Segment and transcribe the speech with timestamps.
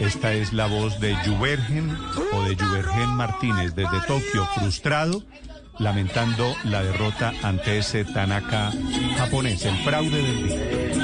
[0.00, 1.96] Esta es la voz de Juvergen
[2.32, 5.22] o de Juvergen Martínez desde Tokio, frustrado,
[5.78, 8.72] lamentando la derrota ante ese Tanaka
[9.16, 10.94] japonés, el fraude del día.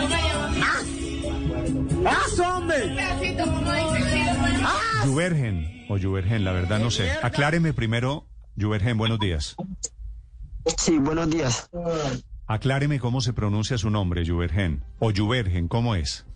[5.04, 7.10] Juvergen o Juvergen, la verdad no sé.
[7.22, 8.26] Acláreme primero,
[8.58, 9.56] Juvergen, buenos días.
[10.76, 11.70] Sí, buenos días.
[12.46, 14.84] Acláreme cómo se pronuncia su nombre, Juvergen.
[14.98, 16.26] O Juvergen, ¿cómo es?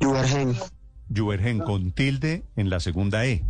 [0.00, 0.56] Juvergen.
[1.14, 3.44] Juvergen con tilde en la segunda E.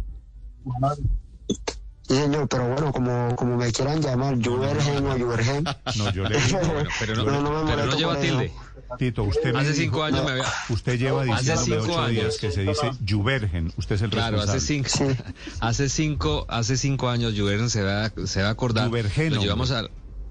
[2.03, 5.65] Sí, señor, pero bueno, como, como me quieran llamar, Juvergen o Juvergen.
[5.97, 8.23] No, yo le digo, Bueno, pero no, No, no me pero no molesto lleva eso.
[8.23, 8.53] tilde.
[8.99, 10.45] Tito, usted me Hace dijo- cinco años me había...
[10.71, 12.39] Usted lleva Hace diciéndome cinco ocho días años.
[12.39, 13.73] que se dice Juvergen.
[13.77, 15.15] Usted es el Claro, hace responsable.
[15.15, 15.23] cinco,
[15.61, 18.89] hace cinco, hace cinco años Juvergen se va, se va a acordar.
[18.89, 19.91] Juvergen, Lo llevamos al,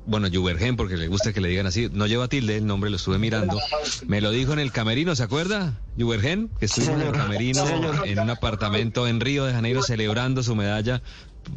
[0.09, 1.87] bueno, Juvergen, porque le gusta que le digan así.
[1.91, 3.59] No lleva tilde, el nombre lo estuve mirando.
[4.07, 5.79] Me lo dijo en el camerino, ¿se acuerda?
[5.97, 10.41] Juvergen, que estuvimos en el camerino, Sí, en un apartamento en Río de Janeiro, celebrando
[10.43, 11.01] su medalla,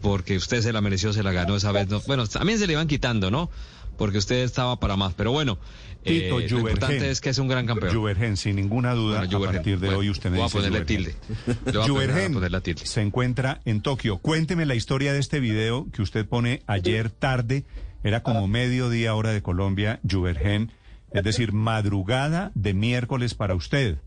[0.01, 1.88] porque usted se la mereció, se la ganó esa vez.
[1.88, 2.01] ¿no?
[2.07, 3.51] Bueno, también se le iban quitando, ¿no?
[3.96, 5.15] Porque usted estaba para más.
[5.15, 5.59] Pero bueno,
[6.05, 7.95] eh, Tito, lo importante es que es un gran campeón.
[7.95, 10.59] Juvergen, sin ninguna duda, Bueno, a partir de Bueno, hoy usted me voy a dice
[10.59, 11.15] ponerle tilde.
[11.15, 12.87] Voy a empezar a Juvergen poner la tilde.
[12.87, 14.18] se encuentra en Tokio.
[14.18, 17.65] Cuénteme la historia de este video que usted pone ayer tarde.
[18.05, 20.73] Era como mediodía hora de Colombia, Juvergen.
[21.13, 23.99] Es decir, madrugada de miércoles para usted.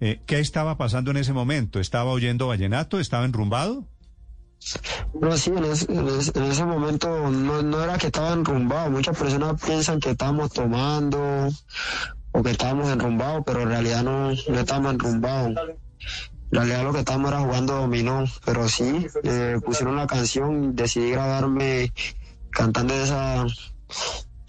[0.00, 1.80] Eh, ¿Qué estaba pasando en ese momento?
[1.80, 3.00] ¿Estaba oyendo vallenato?
[3.00, 3.86] ¿Estaba enrumbado?
[5.20, 8.90] No, sí, en ese, en ese- en ese momento no, no era que estaba enrumbado.
[8.90, 11.48] Muchas personas piensan que estábamos tomando
[12.32, 15.48] o que estábamos enrumbados, pero en realidad no, no estábamos enrumbados.
[15.48, 21.10] En realidad lo que estábamos era jugando dominó, pero sí, eh, pusieron la canción decidí
[21.10, 21.92] grabarme
[22.56, 23.44] cantando esa,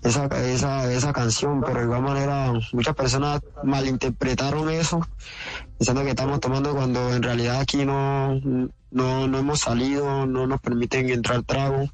[0.01, 5.05] esa, esa, esa canción, pero de igual manera muchas personas malinterpretaron eso,
[5.77, 8.39] pensando que estamos tomando cuando en realidad aquí no,
[8.91, 11.89] no, no hemos salido, no nos permiten entrar trago,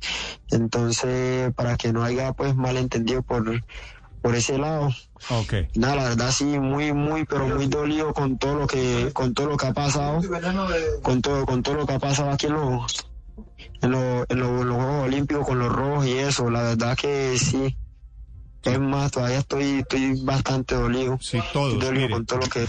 [0.51, 3.63] entonces para que no haya pues malentendido por,
[4.21, 4.89] por ese lado.
[5.31, 5.53] Ok.
[5.75, 9.47] Nada, la verdad sí, muy, muy, pero muy dolido con todo lo que, con todo
[9.47, 10.21] lo que ha pasado,
[11.01, 13.07] con todo, con todo lo que ha pasado aquí en los,
[13.81, 17.37] en los, en en los Juegos Olímpicos, con los rojos y eso, la verdad que
[17.37, 17.77] sí.
[18.63, 21.17] Es más, todavía estoy, estoy bastante dolido.
[21.19, 22.65] Sí, todos, dolido mire, con todo lo que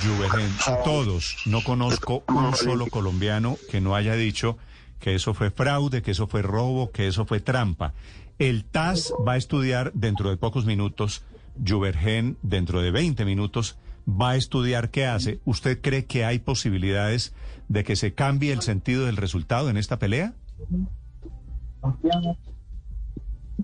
[0.85, 1.37] todos.
[1.47, 4.59] No conozco un solo colombiano que no haya dicho
[4.99, 7.95] que eso fue fraude, que eso fue robo, que eso fue trampa.
[8.41, 11.23] El TAS va a estudiar dentro de pocos minutos,
[11.65, 13.77] Juvergen dentro de 20 minutos
[14.09, 15.39] va a estudiar qué hace.
[15.45, 17.33] ¿Usted cree que hay posibilidades
[17.69, 20.35] de que se cambie el sentido del resultado en esta pelea?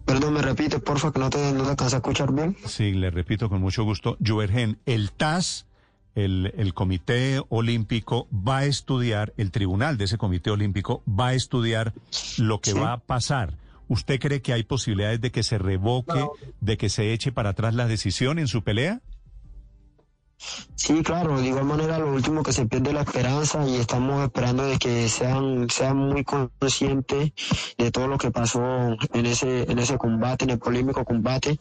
[0.04, 2.56] Perdón, me repite, porfa, que no te, no te alcanza a escuchar bien.
[2.66, 4.16] Sí, le repito con mucho gusto.
[4.24, 5.66] Juvergen, el TAS,
[6.14, 11.34] el, el Comité Olímpico, va a estudiar, el tribunal de ese Comité Olímpico va a
[11.34, 11.92] estudiar
[12.38, 12.78] lo que Sí.
[12.78, 13.54] va a pasar.
[13.88, 16.24] ¿Usted cree que hay posibilidades de que se revoque,
[16.60, 19.00] de que se eche para atrás la decisión en su pelea?
[20.74, 24.64] Sí, claro, de igual manera lo último que se pierde la esperanza y estamos esperando
[24.64, 27.32] de que sean, sean muy conscientes
[27.76, 31.60] de todo lo que pasó en ese, en ese combate, en el polémico combate,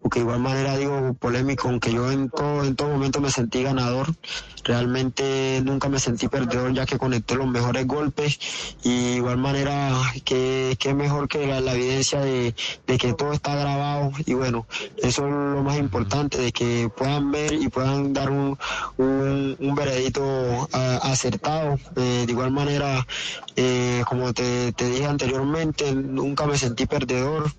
[0.00, 3.64] porque de igual manera digo polémico, aunque yo en todo, en todo momento me sentí
[3.64, 4.14] ganador,
[4.62, 8.38] realmente nunca me sentí perdedor ya que conecté los mejores golpes
[8.84, 9.90] y de igual manera
[10.24, 12.54] que, que mejor que la, la evidencia de,
[12.86, 14.68] de que todo está grabado y bueno,
[15.02, 18.58] eso es lo más importante, de que puedan ver y puedan dar un,
[18.98, 21.78] un, un veredicto ah, acertado.
[21.96, 23.06] Eh, de igual manera,
[23.56, 27.50] eh, como te, te dije anteriormente, nunca me sentí perdedor.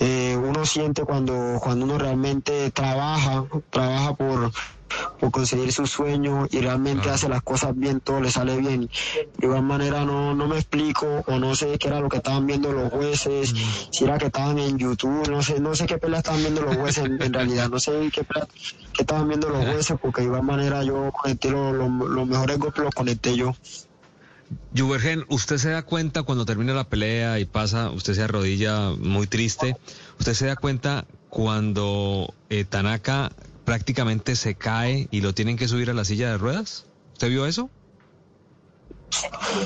[0.00, 4.50] Eh, uno siente cuando, cuando uno realmente trabaja, trabaja por,
[5.20, 8.88] por conseguir sus sueños y realmente hace las cosas bien, todo le sale bien.
[9.38, 12.46] De igual manera no, no me explico o no sé qué era lo que estaban
[12.46, 13.54] viendo los jueces,
[13.90, 16.76] si era que estaban en YouTube, no sé, no sé qué pelea estaban viendo los
[16.76, 18.48] jueces en, en realidad, no sé qué pelea
[18.94, 22.58] que estaban viendo los jueces porque de igual manera yo conecté los, los, los mejores
[22.58, 23.52] golpes los conecté yo.
[24.76, 29.26] Juvergen, usted se da cuenta cuando termina la pelea y pasa, usted se arrodilla muy
[29.26, 29.76] triste,
[30.18, 33.32] usted se da cuenta cuando eh, Tanaka
[33.64, 36.86] prácticamente se cae y lo tienen que subir a la silla de ruedas.
[37.12, 37.70] ¿Usted vio eso?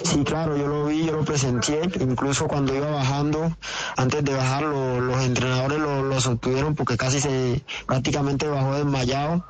[0.05, 3.57] Sí, claro, yo lo vi, yo lo presenté, incluso cuando iba bajando,
[3.97, 9.47] antes de bajar lo- los entrenadores lo, lo sostuvieron porque casi se prácticamente bajó desmayado,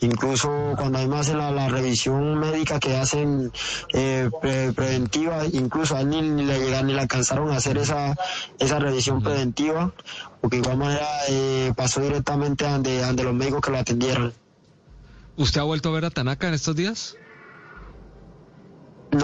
[0.00, 3.52] incluso cuando me hacen la, la revisión médica que hacen
[3.92, 7.76] eh, pre- preventiva, incluso a él ni, ni le llegaron ni le alcanzaron a hacer
[7.78, 8.14] esa,
[8.58, 9.92] esa revisión preventiva,
[10.40, 14.32] porque de igual manera eh, pasó directamente ante, ante los médicos que lo atendieron.
[15.36, 17.16] ¿Usted ha vuelto a ver a Tanaka en estos días?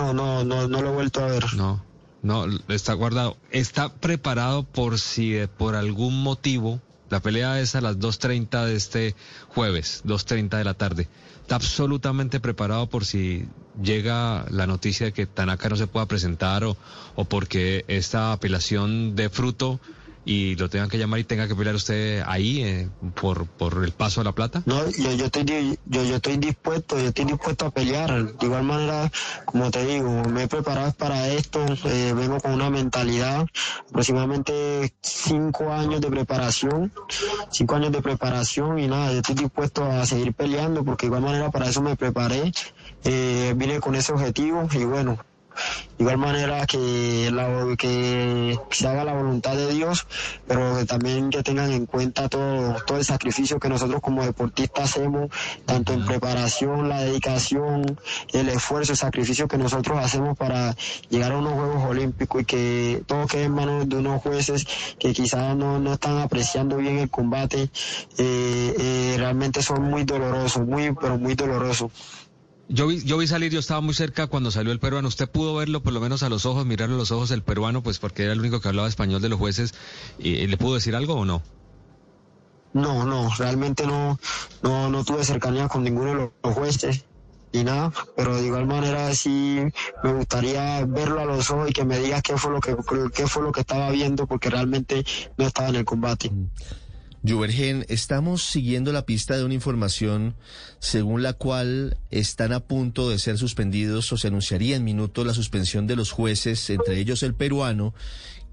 [0.00, 1.55] No, no, no, no lo he vuelto a ver.
[1.55, 1.85] No,
[2.23, 3.37] no, está guardado.
[3.50, 6.81] Está preparado por si por algún motivo
[7.11, 9.14] la pelea es a las 2.30 de este
[9.49, 11.08] jueves, 2.30 de la tarde.
[11.43, 13.47] Está absolutamente preparado por si
[13.82, 16.76] llega la noticia de que Tanaka no se pueda presentar o,
[17.17, 19.81] o porque esta apelación de fruto
[20.25, 22.88] y lo tengan que llamar y tenga que pelear usted ahí eh,
[23.20, 24.62] por, por el paso de la plata?
[24.67, 28.37] No, yo, yo, estoy, yo, yo estoy dispuesto, yo estoy dispuesto a pelear.
[28.37, 29.11] De igual manera,
[29.44, 33.46] como te digo, me he preparado para esto, eh, vengo con una mentalidad,
[33.88, 36.93] aproximadamente cinco años de preparación,
[37.50, 41.22] cinco años de preparación y nada, yo estoy dispuesto a seguir peleando porque de igual
[41.22, 42.52] manera para eso me preparé,
[43.05, 45.19] eh, vine con ese objetivo y bueno,
[45.99, 50.06] igual manera que, la, que se haga la voluntad de Dios,
[50.47, 54.91] pero que también que tengan en cuenta todo, todo el sacrificio que nosotros como deportistas
[54.91, 55.31] hacemos,
[55.67, 57.99] tanto en preparación, la dedicación,
[58.32, 60.75] el esfuerzo, el sacrificio que nosotros hacemos para
[61.08, 64.67] llegar a unos Juegos Olímpicos y que todo quede en manos de unos jueces
[64.99, 67.70] que quizás no, no están apreciando bien el combate,
[68.19, 71.91] eh, eh, realmente son muy dolorosos, muy, pero muy dolorosos.
[72.72, 75.08] Yo vi, yo vi salir, yo estaba muy cerca cuando salió el peruano.
[75.08, 77.82] ¿Usted pudo verlo por lo menos a los ojos, mirarlo a los ojos el peruano,
[77.82, 79.75] pues porque era el único que hablaba español de los jueces?
[80.19, 81.43] ¿Y le pudo decir algo o no?
[82.72, 84.17] No, no, realmente no,
[84.62, 87.05] no, no tuve cercanía con ninguno de los jueces
[87.52, 89.61] ni nada, pero de igual manera sí
[90.05, 92.76] me gustaría verlo a los ojos y que me diga qué fue lo que
[93.12, 95.05] qué fue lo que estaba viendo porque realmente
[95.37, 96.31] no estaba en el combate.
[97.26, 100.37] Juvergen, estamos siguiendo la pista de una información
[100.78, 105.34] según la cual están a punto de ser suspendidos o se anunciaría en minutos la
[105.34, 107.94] suspensión de los jueces, entre ellos el peruano,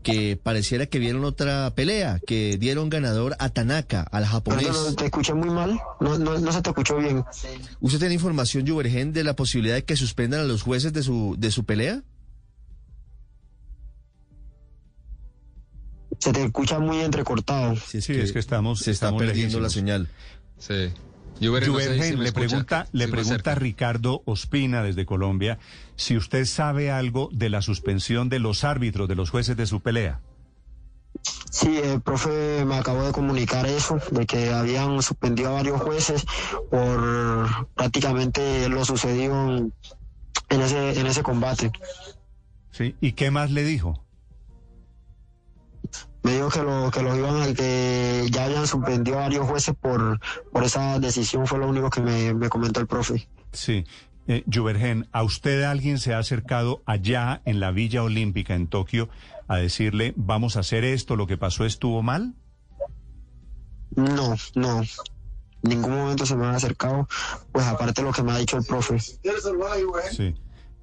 [0.04, 4.68] que pareciera que vieron otra pelea, que dieron ganador a Tanaka, al japonés.
[4.68, 7.24] No, no, te escuché muy mal, no, no, no se te escuchó bien.
[7.80, 11.36] ¿Usted tiene información, Juvergen, de la posibilidad de que suspendan a los jueces de su,
[11.38, 12.04] de su pelea?
[16.20, 17.76] Se te escucha muy entrecortado.
[17.76, 20.10] Sí, es que, es que estamos, se está estamos perdiendo la señal.
[20.58, 20.92] Sí.
[21.40, 23.56] Juvergen, no sé si Juvergen, me le pregunta, le pregunta.
[23.56, 25.60] Ricardo Ospina desde Colombia
[25.96, 29.82] si usted sabe algo de la suspensión de los árbitros, de los jueces de su
[29.82, 30.22] pelea.
[31.52, 36.26] Sí, el profe me acabó de comunicar eso, de que habían suspendido a varios jueces
[36.70, 39.74] por prácticamente lo sucedido en,
[40.50, 41.72] en ese, en ese combate.
[42.72, 42.96] ¿Sí?
[43.02, 44.04] ¿Y qué más le dijo?
[46.24, 49.76] Me dijo que lo que los iban a, que ya habían suspendido a varios jueces
[49.76, 50.20] por,
[50.52, 53.30] por esa decisión, fue lo único que me, me comentó el profe.
[53.54, 53.86] Sí.
[54.28, 59.08] Eh, Juvergen, ¿a usted alguien se ha acercado allá en la Villa Olímpica en Tokio
[59.48, 62.36] a decirle, vamos a hacer esto, lo que pasó estuvo mal?
[63.96, 64.82] No, no.
[65.62, 67.08] Ningún momento se me han acercado,
[67.54, 69.00] pues aparte de lo que me ha dicho el profe.
[69.00, 70.36] Sí.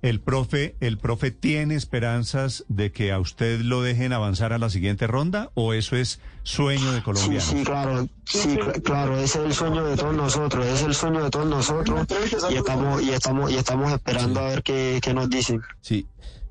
[0.05, 4.69] El profe, el profe tiene esperanzas de que a usted lo dejen avanzar a la
[4.69, 7.45] siguiente ronda o eso es sueño de Sí, colombianos.
[7.45, 11.25] sí, claro, sí, cl- claro, ese es el sueño de todos nosotros, es el sueño
[11.25, 12.07] de todos nosotros
[12.51, 15.63] y estamos y estamos y estamos esperando a ver qué, qué nos dicen.
[15.81, 16.07] Sí.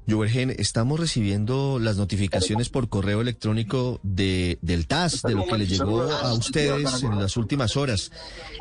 [0.10, 5.68] Juvergen, estamos recibiendo las notificaciones por correo electrónico de, del TAS, de lo que le
[5.68, 8.12] llegó a ustedes en las últimas horas.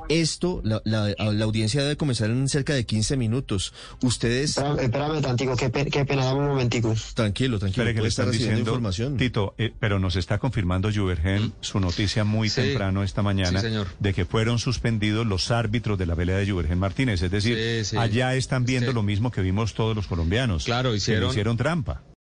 [0.09, 3.73] Esto, la, la, la audiencia debe comenzar en cerca de 15 minutos.
[4.03, 6.95] Ustedes, Espérame, tantico, qué, qué pena, dame un momentico.
[7.15, 9.17] tranquilo, tranquilo, Espere que le están recibiendo diciendo, información.
[9.17, 12.61] Tito, eh, pero nos está confirmando Juvergen su noticia muy Sí.
[12.61, 13.87] temprano esta mañana Sí, señor.
[13.99, 17.23] de que fueron suspendidos los árbitros de la pelea de Juvergen Martínez.
[17.23, 17.97] Es decir, Sí, sí.
[17.97, 18.95] allá están viendo Sí.
[18.95, 20.65] lo mismo que vimos todos los colombianos.
[20.65, 22.12] Claro, hicieron- hicieron trampa.